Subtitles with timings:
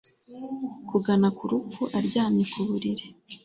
[0.89, 3.05] kugana ku rupfu aryamye ku buriri